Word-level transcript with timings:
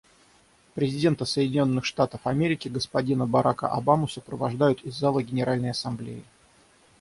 Президента 0.73 1.25
Соединенных 1.25 1.85
Штатов 1.85 2.25
Америки 2.25 2.67
господина 2.67 3.27
Барака 3.27 3.67
Обаму 3.67 4.07
сопровождают 4.07 4.81
из 4.81 4.95
зала 4.97 5.21
Генеральной 5.21 5.69
Ассамблеи. 5.69 6.23